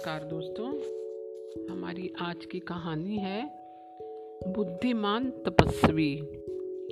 नमस्कार 0.00 0.24
दोस्तों, 0.24 0.66
हमारी 1.76 2.12
आज 2.20 2.44
की 2.44 2.58
कहानी 2.58 3.16
है 3.16 3.50
बुद्धिमान 4.48 5.30
तपस्वी। 5.30 6.12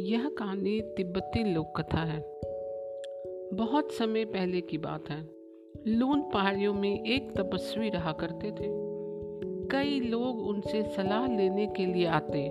यह 0.01 0.29
कहानी 0.29 0.81
तिब्बती 0.81 1.55
लोक 1.55 1.81
कथा 1.81 1.99
है। 1.99 2.41
बहुत 3.55 3.93
समय 3.93 4.25
पहले 4.25 4.61
की 4.61 4.79
बात 4.79 5.09
है। 5.09 5.29
लून 5.87 6.23
पहाड़ियों 6.23 6.75
में 6.75 7.07
एक 7.07 7.33
तपस्वी 7.37 7.89
रहा 7.89 8.13
करते 8.13 8.51
थे। 8.51 8.67
कई 9.69 10.01
लोग 10.01 10.47
उनसे 10.47 10.83
सलाह 10.83 11.27
लेने 11.27 11.67
के 11.67 11.87
लिए 11.87 12.07
आते, 12.07 12.51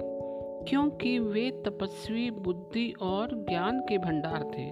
क्योंकि 0.69 1.19
वे 1.19 1.51
तपस्वी, 1.51 2.31
बुद्धि 2.31 2.93
और 3.01 3.45
ज्ञान 3.49 3.79
के 3.79 3.97
भंडार 3.97 4.43
थे। 4.43 4.69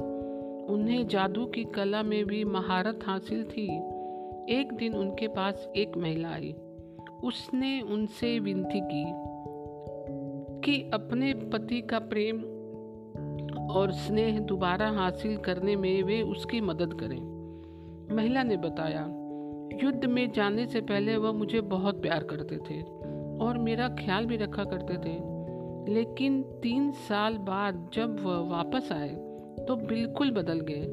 उन्हें 0.73 1.07
जादू 1.07 1.45
की 1.45 1.63
कला 1.63 2.03
में 2.03 2.25
भी 2.25 2.43
महारत 2.43 2.99
हासिल 3.03 3.43
थी। 3.43 3.94
एक 4.49 4.73
दिन 4.73 4.93
उनके 4.93 5.27
पास 5.27 5.71
एक 5.75 5.97
महिला 5.97 6.29
आई। 6.29 6.55
उसने 7.23 7.81
उनसे 7.81 8.39
विनती 8.39 8.79
की 8.79 9.05
कि 10.61 10.91
अपने 10.93 11.33
पति 11.33 11.81
का 11.81 11.99
प्रेम 11.99 12.41
और 13.69 13.91
स्नेह 13.91 14.39
दोबारा 14.39 14.89
हासिल 14.89 15.37
करने 15.37 15.75
में 15.75 16.03
वे 16.03 16.21
उसकी 16.21 16.61
मदद 16.61 16.93
करें। 16.93 17.35
महिला 18.15 18.43
ने 18.43 18.57
बताया, 18.57 19.01
युद्ध 19.83 20.05
में 20.05 20.31
जाने 20.31 20.65
से 20.65 20.81
पहले 20.81 21.17
वह 21.17 21.31
मुझे 21.31 21.61
बहुत 21.61 22.01
प्यार 22.01 22.23
करते 22.23 22.57
थे 22.57 22.81
और 23.45 23.57
मेरा 23.57 23.89
ख्याल 23.89 24.25
भी 24.25 24.37
रखा 24.37 24.63
करते 24.63 24.93
थे। 24.93 25.35
लेकिन 25.93 26.41
तीन 26.43 26.91
साल 26.91 27.37
बाद 27.37 27.89
जब 27.93 28.19
वह 28.19 28.39
वापस 28.39 28.91
आए 28.91 29.09
तो 29.67 29.75
बिल्कुल 29.75 30.31
बदल 30.31 30.59
गए। 30.59 30.83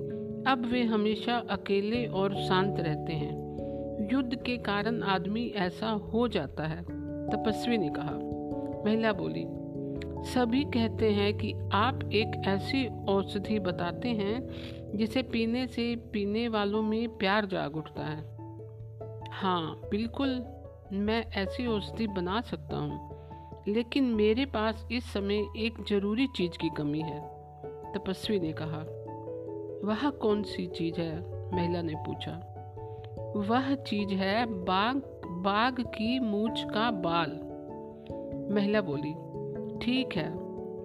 अब 0.46 0.68
वे 0.72 0.82
हमेशा 0.82 1.36
अकेले 1.50 2.06
और 2.06 2.34
शांत 2.34 2.80
रहते 2.80 3.12
हैं। 3.12 3.41
युद्ध 4.10 4.34
के 4.34 4.56
कारण 4.56 5.02
आदमी 5.02 5.46
ऐसा 5.56 5.90
हो 5.90 6.28
जाता 6.28 6.66
है, 6.66 6.82
तपस्वी 7.28 7.78
ने 7.78 7.88
कहा। 7.88 8.14
महिला 8.84 9.12
बोली, 9.12 9.44
सभी 10.24 10.64
कहते 10.64 11.10
हैं 11.10 11.34
कि 11.34 11.52
आप 11.72 12.10
एक 12.12 12.42
ऐसी 12.46 12.86
औषधि 13.04 13.58
बताते 13.58 14.08
हैं 14.08 14.48
जिसे 14.94 15.22
पीने 15.22 15.66
से 15.66 15.96
पीने 15.96 16.48
वालों 16.48 16.82
में 16.82 17.08
प्यार 17.08 17.46
जाग 17.46 17.76
उठता 17.76 18.02
है। 18.02 18.24
हाँ 19.30 19.80
बिल्कुल, 19.90 20.44
मैं 20.92 21.24
ऐसी 21.32 21.66
औषधि 21.66 22.06
बना 22.06 22.40
सकता 22.40 22.76
हूँ, 22.76 23.10
लेकिन 23.68 24.04
मेरे 24.04 24.44
पास 24.44 24.86
इस 24.92 25.12
समय 25.12 25.46
एक 25.56 25.84
ज़रूरी 25.88 26.26
चीज़ 26.26 26.58
की 26.58 26.68
कमी 26.68 27.00
है, 27.00 27.20
तपस्वी 27.94 28.40
ने 28.40 28.52
कहा। 28.52 28.84
वह 29.84 30.10
कौन 30.10 30.42
सी 30.42 30.66
चीज़ 30.66 31.00
है? 31.00 31.12
महिला 31.54 31.82
ने 31.82 31.94
पूछा। 31.96 32.48
वह 33.36 33.74
चीज़ 33.74 34.14
है 34.14 34.46
बाघ 34.46 34.96
बाघ 35.26 35.80
की 35.80 36.18
मूछ 36.18 36.64
का 36.64 36.90
बाल। 36.90 37.30
महिला 38.54 38.80
बोली, 38.80 39.12
ठीक 39.78 40.16
है, 40.16 40.30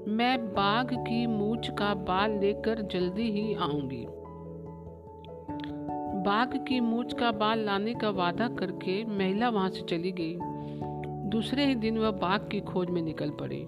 मैं 0.08 0.48
बाघ 0.48 0.94
की 0.94 1.28
मूछ 1.28 1.70
का 1.70 1.94
बाल 1.94 2.32
लेकर 2.32 2.82
जल्दी 2.82 3.32
ही 3.32 3.54
आऊँगी। 3.54 4.06
बाघ 6.24 6.58
की 6.68 6.80
मूछ 6.80 7.14
का 7.14 7.32
बाल 7.32 7.60
लाने 7.60 7.94
का 7.94 8.10
वादा 8.10 8.48
करके 8.48 9.06
महिला 9.06 9.50
वहाँ 9.50 9.70
से 9.70 9.82
चली 9.82 10.12
गई। 10.12 10.38
दूसरे 11.30 11.66
ही 11.66 11.76
दिन 11.76 11.98
वह 11.98 12.12
बाघ 12.12 12.42
की 12.50 12.60
खोज 12.60 12.90
में 12.90 13.02
निकल 13.02 13.30
पड़ी 13.30 13.64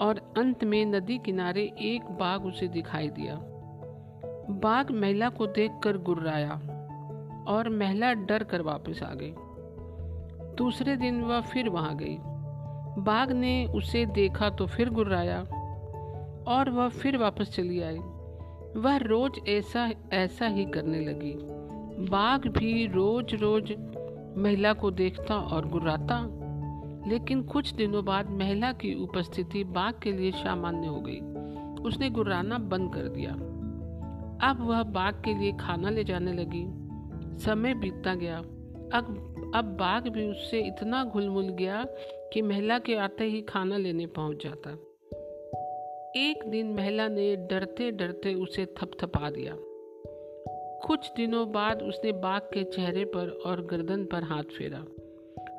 और 0.00 0.34
अंत 0.38 0.64
में 0.64 0.86
नदी 0.86 1.18
किनारे 1.18 1.72
एक 1.78 2.04
बाघ 2.04 2.42
उसे 2.42 2.68
दिखाई 2.68 3.08
दिया। 3.08 3.40
बाघ 4.50 4.90
महिला 4.90 5.28
को 5.28 5.46
देखकर 5.46 5.98
गुर्राया। 5.98 6.75
और 7.48 7.68
महिला 7.68 8.12
डर 8.12 8.42
कर 8.42 8.62
वापस 8.62 9.02
आ 9.02 9.14
गई। 9.14 9.34
दूसरे 10.56 10.96
दिन 10.96 11.22
वह 11.22 11.40
फिर 11.40 11.68
वहाँ 11.68 11.96
गई। 11.96 12.16
बाघ 13.02 13.32
ने 13.32 13.66
उसे 13.66 14.06
देखा 14.06 14.50
तो 14.50 14.66
फिर 14.66 14.90
गुर्राया 14.90 15.40
और 16.48 16.70
वह 16.70 16.88
फिर 16.88 17.16
वापस 17.16 17.50
चली 17.56 17.82
आई। 17.82 17.98
वह 18.76 18.96
रोज 18.96 19.40
ऐसा 19.48 19.90
ऐसा 20.12 20.46
ही 20.46 20.64
करने 20.64 21.00
लगी। 21.00 21.34
बाघ 22.08 22.48
भी 22.48 22.86
रोज 22.86 23.34
रोज 23.34 23.74
महिला 24.38 24.72
को 24.72 24.90
देखता 24.90 25.36
और 25.36 25.68
गुर्राता। 25.68 26.28
लेकिन 27.08 27.42
कुछ 27.42 27.72
दिनों 27.72 28.04
बाद 28.04 28.30
महिला 28.30 28.72
की 28.72 28.94
उपस्थिति 28.94 29.64
बाघ 29.64 29.94
के 29.94 30.12
लिए 30.12 30.30
सामान्य 30.30 30.86
हो 30.86 31.00
गई। 31.06 31.20
उसने 31.82 32.10
गुर्राना 32.10 32.58
बंद 32.58 32.94
कर 32.94 33.02
दिया। 33.02 33.30
अब 34.50 34.56
वह 34.60 34.82
बाघ 34.82 35.14
के 35.14 35.34
लिए 35.34 35.52
खाना 35.52 35.90
ले 35.90 36.04
जाने 36.04 36.32
लगी। 36.32 36.85
समय 37.38 37.74
बीतता 37.74 38.14
गया। 38.14 38.38
अब 38.92 39.32
अब 39.54 39.64
बाघ 39.64 40.08
भी 40.08 40.30
उससे 40.30 40.60
इतना 40.60 41.04
घुल 41.04 41.28
मुल 41.28 41.48
गया 41.48 41.84
कि 42.32 42.42
महिला 42.42 42.78
के 42.78 42.94
आते 42.94 43.24
ही 43.24 43.42
खाना 43.42 43.76
लेने 43.76 44.06
पहुँच 44.06 44.44
जाता। 44.44 44.70
एक 46.16 46.44
दिन 46.46 46.74
महिला 46.74 47.08
ने 47.08 47.36
डरते 47.36 47.90
डरते 47.90 48.34
उसे 48.34 48.66
थपथपा 48.66 49.30
दिया। 49.30 49.56
कुछ 50.86 51.12
दिनों 51.16 51.52
बाद 51.52 51.82
उसने 51.82 52.12
बाघ 52.12 52.42
के 52.42 52.64
चेहरे 52.64 53.04
पर 53.04 53.28
और 53.28 53.66
गर्दन 53.66 54.04
पर 54.04 54.22
हाथ 54.22 54.42
फेरा। 54.42 54.84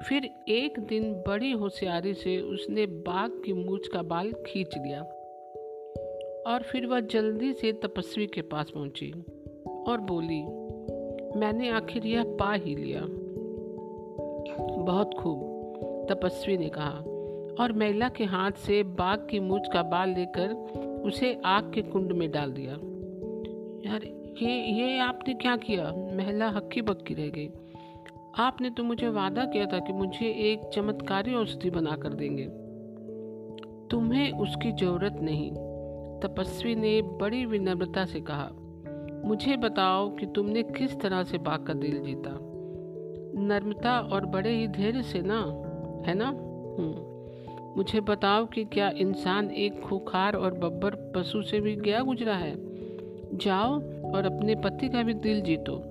फिर 0.10 0.30
एक 0.48 0.80
दिन 0.80 1.14
बड़ी 1.14 1.52
होशियारी 1.52 2.14
से 2.14 2.42
उसने 2.42 2.86
बाघ 2.86 3.32
की 3.46 3.54
मूछ 3.54 3.88
का 3.88 4.02
बाल 4.02 4.34
खींच 4.34 4.78
लिया 4.78 5.02
और 6.48 6.64
फिर 6.64 6.86
वह 6.86 7.00
जल्दी 7.00 7.54
से 7.54 7.74
तपस्वी 7.74 8.28
के 8.28 8.42
पास 8.42 8.70
पहुँची 8.70 9.12
और 9.88 9.98
बोली 10.02 10.67
मैंने 11.36 11.70
आखिर 11.70 12.06
यह 12.06 12.24
पा 12.24 12.54
ही 12.54 12.76
लिया। 12.76 13.02
बहुत 14.84 15.14
खूब, 15.14 15.40
तपस्वी 16.10 16.58
ने 16.58 16.70
कहा। 16.70 17.04
और 17.60 17.74
महिला 17.74 18.10
के 18.10 18.24
हाथ 18.24 18.52
से 18.52 18.84
बाघ 18.84 19.20
की 19.20 19.40
मूछ 19.40 19.62
का 19.74 19.84
बाल 19.84 20.10
लेकर 20.10 20.50
उसे 21.06 21.42
आग 21.46 21.74
के 21.74 21.82
कुंड 21.82 22.12
में 22.12 22.32
डाल 22.32 22.52
दिया। 22.52 22.72
यार, 23.92 24.04
ये 24.42 24.66
ये 24.66 25.00
आपने 25.00 25.34
क्या 25.34 25.58
किया? 25.58 25.94
महिला 26.16 26.50
हक्की 26.50 26.82
बक्की 26.82 27.14
रह 27.14 27.28
गई। 27.28 27.50
आपने 28.38 28.70
तो 28.70 28.84
मुझे 28.84 29.10
वादा 29.10 29.46
किया 29.46 29.66
था 29.66 29.80
कि 29.80 29.94
मुझे 29.94 30.26
एक 30.26 30.70
चमत्कारी 30.74 31.36
औषधि 31.36 31.70
बनाकर 31.70 32.14
देंगे। 32.14 32.48
तुम्हें 33.88 34.32
उसकी 34.32 34.72
ज़रूरत 34.72 35.20
नहीं, 35.22 35.52
तपस्वी 36.20 36.76
ने 36.76 37.02
बड़ी 37.02 37.46
विनम्रता 37.46 38.06
से 38.06 38.20
कहा। 38.20 38.52
मुझे 39.26 39.58
बताओ 39.58 40.10
कि 40.10 40.26
तुमने 40.26 40.64
किस 40.64 41.00
तरह 41.00 41.24
से 41.24 41.38
बाघ 41.38 41.64
का 41.64 41.74
दिल 41.74 42.04
जीता? 42.04 42.40
नर्मता 43.42 44.00
और 44.00 44.26
बड़े 44.26 44.50
ही 44.50 44.68
धैर्य 44.68 45.04
से 45.04 45.22
ना? 45.22 45.40
है 46.08 46.14
ना? 46.14 46.28
हम्म। 46.28 47.08
मुझे 47.78 48.00
बताओ 48.00 48.46
कि 48.46 48.64
क्या 48.64 48.90
इंसान 48.90 49.52
एक 49.52 49.82
खुखार 49.82 50.36
और 50.36 50.54
बब्बर 50.54 51.14
पशु 51.16 51.42
से 51.42 51.60
भी 51.60 51.76
गया 51.76 52.02
गुजरा 52.02 52.36
है? 52.36 52.56
जाओ 53.38 53.74
और 54.12 54.26
अपने 54.26 54.56
पति 54.56 54.90
का 54.90 55.04
भी 55.04 55.14
दिल 55.14 55.42
जीतो, 55.42 55.82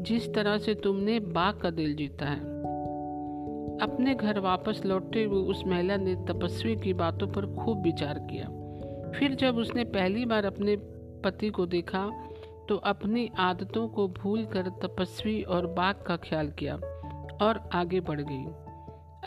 जिस 0.00 0.34
तरह 0.34 0.58
से 0.58 0.74
तुमने 0.74 1.20
बाघ 1.20 1.54
का 1.54 1.70
दिल 1.70 1.96
जीता 1.96 2.26
है। 2.26 2.40
अपने 3.80 4.14
घर 4.14 4.38
वापस 4.38 4.82
लौटते 4.86 5.24
हुए 5.24 5.42
उस 5.42 5.64
महिला 5.66 5.96
ने 5.96 6.14
तपस्वी 6.14 6.76
की 6.76 6.92
बातों 6.92 7.26
पर 7.26 7.46
खूब 7.46 7.82
विचार 7.82 8.18
किया। 8.18 8.44
फिर 9.10 9.34
जब 9.34 9.56
उसने 9.56 9.84
पहली 9.84 10.24
बार 10.24 10.44
अपने 10.44 10.76
पति 11.24 11.50
को 11.50 11.66
देखा 11.66 12.10
तो 12.68 12.76
अपनी 12.76 13.30
आदतों 13.38 13.88
को 13.88 14.08
भूलकर 14.08 14.68
तपस्वी 14.68 15.42
और 15.42 15.66
बाघ 15.66 15.94
का 15.96 16.16
ख्याल 16.16 16.48
किया 16.48 16.74
और 17.42 17.68
आगे 17.72 18.00
बढ़ 18.00 18.20
गई। 18.20 18.44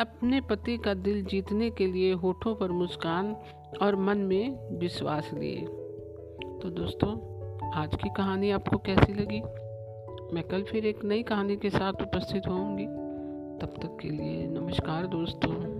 अपने 0.02 0.42
पति 0.42 0.78
का 0.78 0.94
दिल 0.94 1.26
जीतने 1.26 1.70
के 1.70 1.88
लिए 1.88 2.14
होठों 2.14 2.56
पर 2.56 2.72
मुस्कान 2.72 3.36
और 3.82 3.96
मन 3.96 4.18
में 4.18 4.78
विश्वास 4.80 5.34
लिए। 5.34 5.62
तो 6.62 6.70
दोस्तों, 6.70 7.12
आज 7.72 7.96
की 7.96 8.10
कहानी 8.10 8.52
आपको 8.52 8.78
कैसी 8.78 9.14
लगी? 9.14 9.42
मैं 10.36 10.44
कल 10.44 10.64
फिर 10.64 10.86
एक 10.86 11.06
नई 11.06 11.24
कहानी 11.24 11.56
के 11.56 11.70
साथ 11.70 11.94
उपस्थित 11.94 12.48
होंगी 12.48 12.86
तब 13.62 13.74
तक 13.82 13.98
के 14.02 14.10
लिए 14.10 14.48
नमस्कार 14.48 15.08
दोस्तों। 15.08 15.78